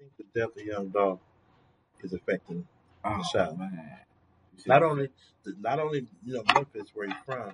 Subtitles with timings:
[0.00, 1.20] think the death of Young Dolph
[2.02, 2.66] is affecting
[3.04, 3.58] Oh the South?
[3.58, 3.98] man.
[4.66, 5.08] Not only,
[5.44, 7.52] the, not only you know Memphis where he's from,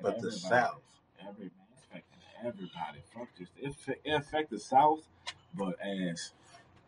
[0.00, 0.30] but the.
[0.30, 0.80] South.
[1.20, 3.02] Every man, it's affecting everybody.
[3.14, 5.08] Fuck just it, it affect the South,
[5.54, 6.32] but as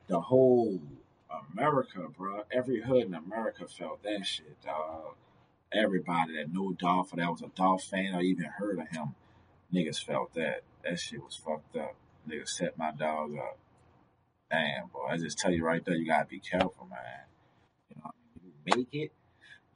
[0.08, 0.80] the whole
[1.52, 5.14] America, bro, every hood in America felt that shit, dog.
[5.73, 9.14] Everybody that knew Dolph or that was a Dolph fan or even heard of him,
[9.73, 10.62] niggas felt that.
[10.84, 11.96] That shit was fucked up.
[12.29, 13.59] Niggas set my dog up.
[14.51, 15.07] Damn, boy.
[15.11, 17.27] I just tell you right there, you gotta be careful, man.
[17.91, 18.11] You know,
[18.45, 19.13] you make it,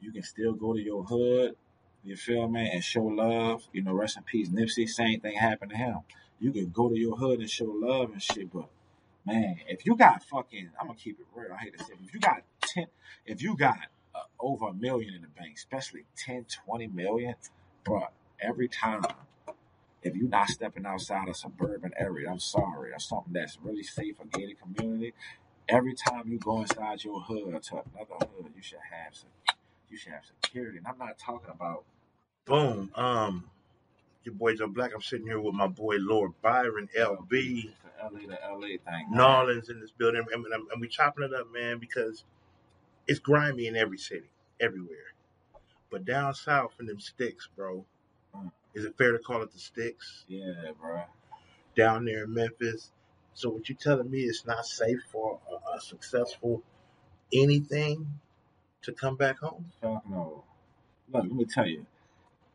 [0.01, 1.57] you can still go to your hood,
[2.05, 3.65] you feel me, and show love.
[3.73, 4.89] You know, rest in peace, Nipsey.
[4.89, 5.99] Same thing happened to him.
[6.41, 8.69] You can go to your hood and show love and shit, but
[9.27, 11.53] man, if you got fucking, I'm gonna keep it real.
[11.53, 12.87] I hate to say, it, if you got ten,
[13.27, 13.79] if you got
[14.15, 17.35] uh, over a million in the bank, especially 10, 20 million,
[17.85, 18.05] bro,
[18.41, 19.03] every time.
[20.03, 24.17] If you're not stepping outside a suburban area, I'm sorry, or something that's really safe
[24.21, 25.15] or gated community,
[25.69, 29.31] every time you go inside your hood to another hood, you should have some,
[29.91, 30.79] you should have security.
[30.79, 31.85] And I'm not talking about
[32.47, 32.91] Boom.
[32.97, 33.45] Um,
[34.25, 34.93] your boy Joe Black.
[34.95, 37.73] I'm sitting here with my boy Lord Byron LB.
[38.03, 39.07] LA to LA thing.
[39.11, 42.25] Nolans in this building, and, and, and we chopping it up, man, because
[43.07, 45.15] it's grimy in every city, everywhere.
[45.91, 47.85] But down south in them sticks, bro.
[48.37, 48.51] Mm.
[48.75, 50.25] Is it fair to call it the sticks?
[50.29, 51.03] Yeah, bro.
[51.77, 52.91] Down there in Memphis.
[53.35, 56.63] So what you telling me it's not safe for a, a successful
[57.33, 58.07] anything
[58.83, 59.67] to come back home?
[59.81, 60.45] Fuck no.
[61.13, 61.87] Look, let me tell you.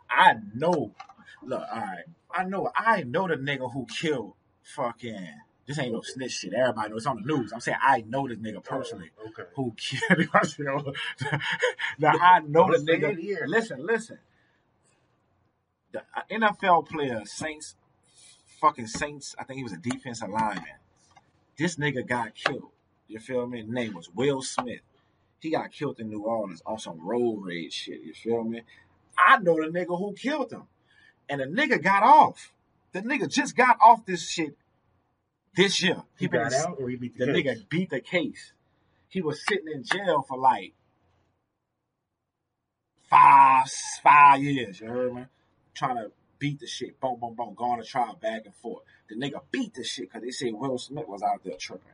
[0.09, 0.91] I know.
[1.43, 2.03] Look, all right.
[2.31, 2.69] I know.
[2.75, 5.27] I know the nigga who killed fucking.
[5.67, 6.53] This ain't no snitch shit.
[6.53, 7.51] Everybody knows it's on the news.
[7.51, 9.49] I'm saying I know this nigga oh, personally Okay.
[9.55, 10.95] who killed.
[11.99, 13.17] now I know the nigga.
[13.17, 13.45] here.
[13.47, 14.19] Listen, listen.
[15.95, 17.75] The uh, NFL player Saints,
[18.59, 19.33] fucking Saints.
[19.39, 20.65] I think he was a defensive lineman.
[21.57, 22.71] This nigga got killed.
[23.07, 23.63] You feel me?
[23.63, 24.81] Name was Will Smith.
[25.39, 28.01] He got killed in New Orleans on some road rage shit.
[28.01, 28.63] You feel me?
[29.17, 30.63] I know the nigga who killed him,
[31.29, 32.51] and the nigga got off.
[32.91, 34.57] The nigga just got off this shit
[35.55, 36.03] this year.
[36.19, 38.51] He been got out or he beat the, the nigga beat the case.
[39.07, 40.73] He was sitting in jail for like
[43.09, 43.69] five
[44.03, 44.81] five years.
[44.81, 45.25] You heard me?
[45.75, 46.99] Trying to beat the shit.
[46.99, 47.53] Boom, boom, boom.
[47.55, 48.83] Going to trial back and forth.
[49.09, 51.91] The nigga beat the shit because they say Will Smith was out there tripping.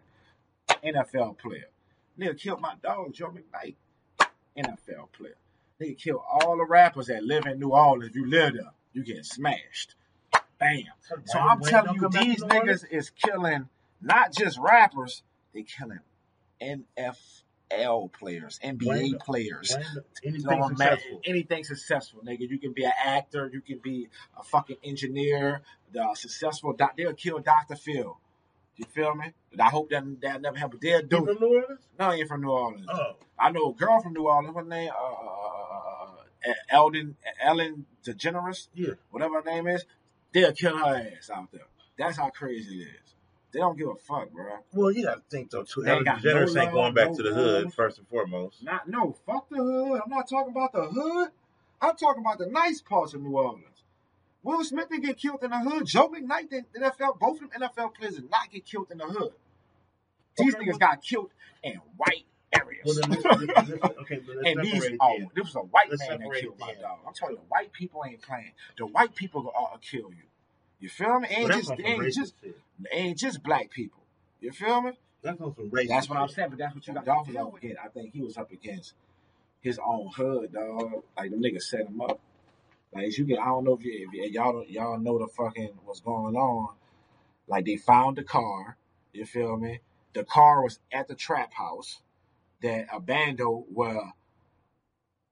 [0.84, 1.70] NFL player.
[2.20, 3.76] Nigga killed my dog, Joe McKnight.
[4.58, 5.36] NFL player.
[5.82, 8.12] Nigga killed all the rappers that live in New Orleans.
[8.12, 9.96] If you live there, you get smashed.
[10.60, 10.84] Bam.
[11.26, 13.68] So Ryan I'm telling you, come back to these niggas is killing
[14.02, 16.00] not just rappers, they killing
[16.62, 17.42] NFL
[18.14, 19.76] players, NBA Wayne- players.
[19.76, 21.22] Wayne, You anything know, successful.
[21.26, 22.50] anything successful, nigga.
[22.50, 25.62] You can be an actor, you can be a fucking engineer,
[25.92, 26.96] the successful doc.
[26.98, 27.76] They'll kill Dr.
[27.76, 28.18] Phil.
[28.78, 29.34] You feel me?
[29.52, 30.80] And I hope that that never happen.
[30.82, 31.38] They'll You do from.
[31.40, 31.82] New Orleans?
[32.00, 32.88] No, ain't from New Orleans.
[32.90, 34.56] Oh, I know a girl from New Orleans.
[34.56, 34.90] What her name?
[34.90, 36.16] Uh, uh,
[36.48, 38.94] uh, Eldon, Ellen DeGeneres, yeah.
[39.12, 39.86] whatever her name is.
[40.34, 41.68] They'll kill her ass out there.
[41.98, 43.16] That's how crazy it is.
[43.54, 44.46] They don't give a fuck, bro.
[44.74, 45.86] Well, you got to think though too.
[45.86, 47.74] Ellen no ain't going back no to the hood love.
[47.74, 48.64] first and foremost.
[48.64, 50.02] Not no, fuck the hood.
[50.04, 51.30] I'm not talking about the hood.
[51.82, 53.66] I'm talking about the nice parts of New Orleans.
[54.44, 55.86] Will Smith didn't get killed in the hood.
[55.86, 56.74] Joe McKnight didn't.
[56.74, 59.34] NFL, both of them NFL players did not get killed in the hood.
[60.38, 61.32] These Okay, niggas well- got killed
[61.64, 62.84] in white areas.
[62.86, 63.12] Well, then
[64.00, 66.74] okay, but let's and these, oh, this was a white Let's man that killed my
[66.74, 67.00] dog.
[67.08, 68.52] I'm telling you, the white people ain't playing.
[68.78, 70.24] The white people will uh, kill you.
[70.82, 71.28] You feel me?
[71.30, 72.58] Ain't Well, just, ain't just, shit.
[72.92, 74.02] ain't just black people.
[74.42, 74.92] You feel me?
[75.24, 75.88] That's on some racist.
[75.88, 77.06] That's what I'm saying, but that's what you got.
[77.06, 77.78] Dolph was up against.
[77.84, 78.96] I think he was up against
[79.62, 81.04] his own hood, dog.
[81.16, 82.20] Like the niggas set him up.
[82.94, 85.70] Like as you get, I don't know if, you, if y'all y'all know the fucking
[85.86, 86.70] what's going on.
[87.48, 88.78] Like they found the car.
[89.14, 89.82] You feel me?
[90.14, 92.02] The car was at the trap house
[92.64, 94.14] that abandoned where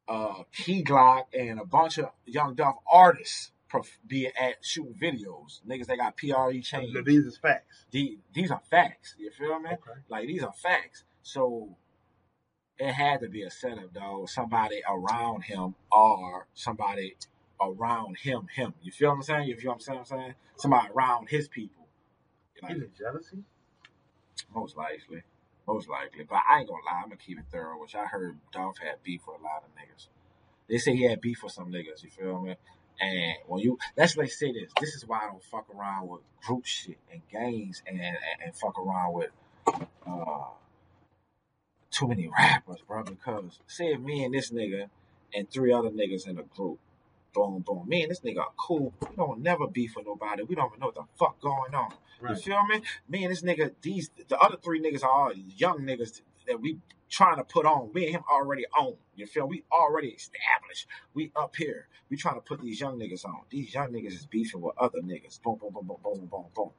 [0.08, 3.59] uh Key Glock and a bunch of young Dolph artists prof-
[4.08, 5.62] be at shooting videos.
[5.68, 6.94] Niggas they got PRE chains.
[6.94, 7.86] So these is facts.
[7.92, 9.16] The- These are facts.
[9.18, 9.70] You feel me?
[9.72, 10.00] Okay.
[10.10, 11.04] Like these are facts.
[11.22, 11.76] So
[12.78, 14.26] it had to be a setup, though.
[14.28, 17.16] Somebody around him or somebody
[17.62, 18.74] around him, him.
[18.82, 19.48] You feel what I'm saying?
[19.50, 20.00] You feel what I'm saying?
[20.00, 20.34] I'm saying?
[20.56, 21.88] Somebody around his people.
[22.62, 23.44] Like, Is it jealousy?
[24.54, 25.24] most likely.
[25.68, 26.24] Most likely.
[26.24, 29.04] But I ain't gonna lie, I'm gonna keep it thorough, which I heard Dolph had
[29.04, 30.08] beef with a lot of niggas.
[30.68, 32.56] They say he had beef with some niggas, you feel me?
[33.02, 34.72] And when you let's let's say this.
[34.80, 38.56] This is why I don't fuck around with group shit and gangs and and, and
[38.56, 39.32] fuck around with
[40.06, 40.46] uh
[41.92, 43.04] too many rappers, bro.
[43.04, 44.90] Because say if me and this nigga
[45.34, 46.80] and three other niggas in a group
[47.34, 47.88] Boom, boom.
[47.88, 48.94] Me and this nigga are cool.
[49.02, 50.44] We don't never beef with nobody.
[50.44, 51.94] We don't even know what the fuck going on.
[52.22, 52.82] You feel me?
[53.08, 56.80] Me and this nigga, these the other three niggas are all young niggas that we
[57.10, 57.92] trying to put on.
[57.94, 58.96] Me and him already on.
[59.16, 59.48] You feel?
[59.48, 60.88] We already established.
[61.14, 61.88] We up here.
[62.10, 63.42] We trying to put these young niggas on.
[63.50, 65.42] These young niggas is beefing with other niggas.
[65.42, 66.70] Boom, boom, boom, boom, boom, boom, boom.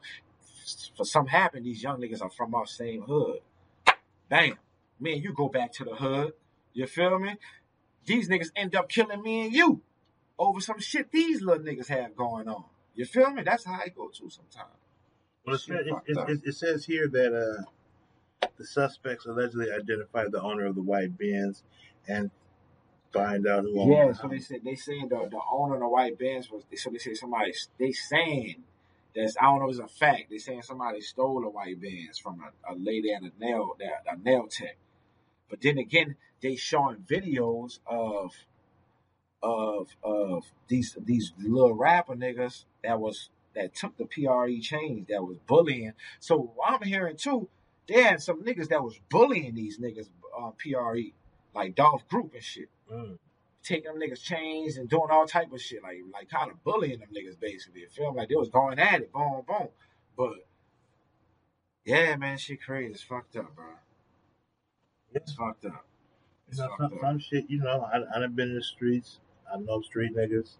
[0.96, 3.40] For some happen, these young niggas are from our same hood.
[4.28, 4.58] Bam.
[5.00, 6.34] Me and you go back to the hood.
[6.74, 7.36] You feel me?
[8.06, 9.80] These niggas end up killing me and you
[10.38, 12.64] over some shit these little niggas have going on.
[12.94, 13.42] You feel me?
[13.42, 14.74] That's how I go to sometimes.
[15.46, 16.30] Well, it, Shit said- it, fucked it, up.
[16.30, 17.62] it, it says here that uh,
[18.56, 21.62] the suspects allegedly identified the owner of the white Benz
[22.08, 22.30] and
[23.12, 25.88] find out who owned Yeah, so they said they saying the the owner of the
[25.88, 28.62] white Benz was so they say somebody they saying
[29.14, 30.30] that's I don't know if it's a fact.
[30.30, 34.04] They saying somebody stole the white Benz from a, a lady at a nail that
[34.12, 34.76] a nail tech.
[35.48, 38.34] But then again, they showing videos of
[39.42, 45.24] of of these these little rapper niggas that was that took the PRE change that
[45.24, 45.92] was bullying.
[46.20, 47.48] So I'm hearing too,
[47.90, 50.08] they had some niggas that was bullying these niggas
[50.40, 51.10] uh, PRE
[51.54, 53.18] like Dolph Group and shit Mm.
[53.62, 57.00] taking them niggas chains and doing all type of shit, like like kind of bullying
[57.00, 57.80] them niggas basically.
[57.80, 59.68] It felt like they was going at it, boom, boom.
[60.16, 60.34] But
[61.84, 62.92] yeah, man, shit crazy.
[62.92, 63.66] It's fucked up, bro.
[65.12, 65.84] It's fucked up.
[66.46, 67.00] You It's know, fucked some, up.
[67.00, 69.18] some shit, you know, I, I done been in the streets.
[69.52, 70.50] I know street niggas.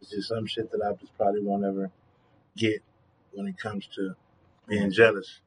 [0.00, 1.90] It's just some shit that I just probably won't ever
[2.56, 2.82] get
[3.32, 4.14] when it comes to
[4.68, 5.40] being jealous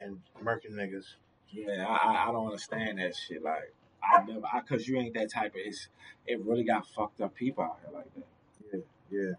[0.00, 1.04] and murking niggas.
[1.50, 3.42] Yeah, I, I don't understand that shit.
[3.42, 5.60] Like I never, I, cause you ain't that type of.
[5.64, 5.88] It's
[6.26, 8.26] it really got fucked up people out here like that.
[8.72, 8.80] Yeah,
[9.10, 9.32] yeah.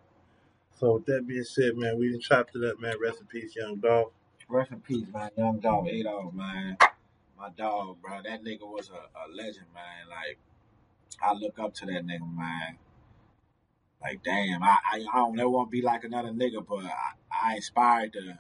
[0.80, 2.96] So with that being said, man, we done chopped it up, man.
[3.02, 4.12] Rest in peace, young dog.
[4.48, 5.30] Rest in peace, man.
[5.38, 6.78] Young dog, eight Adolph, man.
[7.38, 8.22] My dog, bro.
[8.24, 10.10] That nigga was a, a legend, man.
[10.10, 10.40] Like,
[11.22, 12.78] I look up to that nigga, man.
[14.02, 17.52] Like, damn, I, I, I don't ever want to be like another nigga, but I,
[17.52, 18.40] I aspired to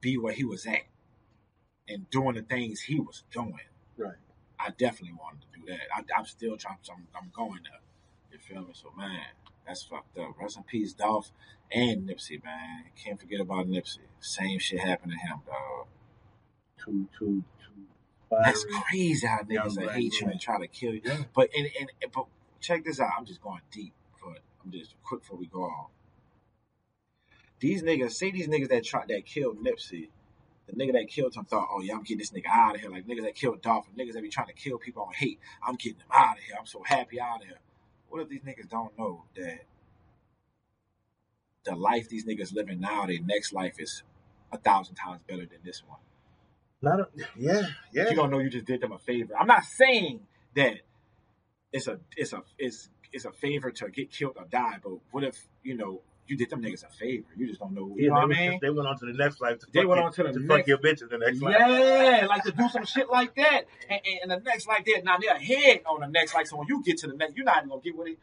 [0.00, 0.82] be where he was at
[1.88, 3.58] and doing the things he was doing.
[3.96, 4.14] Right.
[4.58, 5.80] I definitely wanted to do that.
[5.94, 6.78] I, I'm still trying.
[6.90, 7.80] I'm, I'm going there.
[8.32, 8.72] You feel me?
[8.72, 9.20] So man,
[9.66, 10.34] that's fucked up.
[10.40, 11.30] Rest in peace, Dolph
[11.70, 12.84] and Nipsey, man.
[13.02, 13.98] Can't forget about Nipsey.
[14.20, 15.86] Same shit happened to him, dog.
[16.82, 17.82] Two, two, two.
[18.30, 21.02] That's crazy how niggas black hate you and try to kill you.
[21.04, 21.22] Yeah.
[21.34, 22.26] But and, and, and but
[22.60, 23.10] check this out.
[23.18, 23.92] I'm just going deep,
[24.22, 25.86] but I'm just quick before we go on.
[27.60, 30.08] These niggas, say these niggas that tried that killed Nipsey,
[30.66, 32.90] the nigga that killed him thought, oh yeah, I'm getting this nigga out of here.
[32.90, 35.76] Like niggas that killed Dolphin, niggas that be trying to kill people on hate, I'm
[35.76, 36.56] getting them out of here.
[36.58, 37.58] I'm so happy out of here.
[38.08, 39.60] What if these niggas don't know that
[41.64, 44.02] the life these niggas living now, their next life is
[44.52, 45.98] a thousand times better than this one?
[46.80, 47.62] Not a, yeah,
[47.92, 48.10] yeah.
[48.10, 49.34] you don't know you just did them a favor.
[49.38, 50.20] I'm not saying
[50.54, 50.76] that
[51.72, 55.24] it's a it's a it's it's a favor to get killed or die, but what
[55.24, 57.26] if you know you did them niggas a favor?
[57.36, 57.88] You just don't know.
[57.88, 58.58] You Yeah, know what I mean?
[58.62, 59.58] they went on to the next life.
[59.60, 61.42] To They went your- on to the to next- fuck your bitch in the next
[61.42, 61.56] life.
[61.58, 65.02] Yeah, like to do some shit like that, and, and, and the next like that.
[65.04, 67.44] Now they're ahead on the next like so when you get to the next, you're
[67.44, 68.18] not even gonna get with it.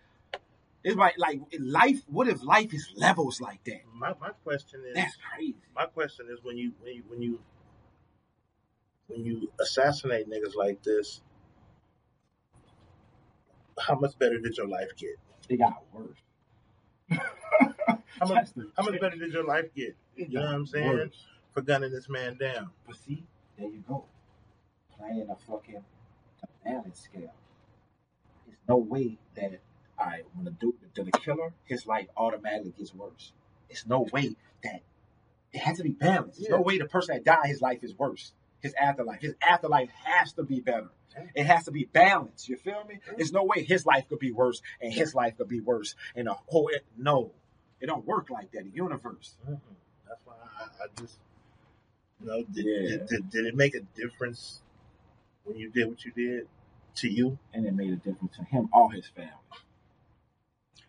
[0.84, 2.02] It's like like in life.
[2.08, 3.82] What if life is levels like that?
[3.94, 5.56] My my question is That's crazy.
[5.76, 7.40] my question is when you when you when you
[9.08, 11.22] when you assassinate niggas like this,
[13.80, 15.18] how much better did your life get?
[15.50, 16.18] It got worse.
[18.20, 21.12] How much how much better did your life get You know what I'm saying?
[21.54, 22.70] for gunning this man down?
[22.88, 23.24] But see,
[23.58, 24.06] there you go.
[24.98, 25.84] Playing a fucking
[26.44, 27.34] a balance scale.
[28.46, 29.60] There's no way that
[30.00, 33.34] right, when the dude to the killer, his life automatically gets worse.
[33.70, 34.82] There's no way that
[35.54, 36.40] it has to be balanced.
[36.40, 38.34] There's no way the person that died, his life is worse.
[38.62, 39.22] His afterlife.
[39.22, 40.90] His afterlife has to be better.
[41.36, 42.48] It has to be balanced.
[42.48, 43.00] You feel me?
[43.06, 43.14] Yeah.
[43.18, 45.96] There's no way his life could be worse and his life could be worse.
[46.16, 47.32] And a whole it, no.
[47.82, 48.66] It don't work like that.
[48.66, 49.36] The universe.
[49.48, 49.60] Mhm.
[50.08, 51.18] That's why I, I just
[52.22, 52.90] you know did, Yeah.
[52.98, 54.62] did, did, did it make a difference
[55.44, 56.48] when you did what you did
[56.98, 57.40] to you?
[57.54, 59.32] And it made a difference to him, all his family.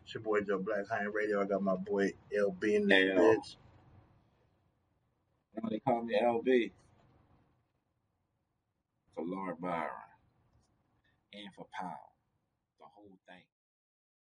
[0.05, 1.43] It's your boy Joe Black High Radio.
[1.43, 3.19] I got my boy LB in there, L.
[3.21, 3.57] bitch.
[5.57, 6.73] You know, they call me LB.
[9.15, 9.91] For Lord Byron.
[11.35, 12.13] And for Powell.
[12.81, 13.45] The whole thing.